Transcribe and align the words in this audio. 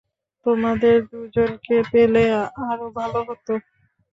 তোমাদের 0.45 0.95
দুজনকে 1.07 1.75
পেলে 1.91 2.23
আরো 2.65 2.87
ভালো 2.97 3.19
হতো। 3.27 3.53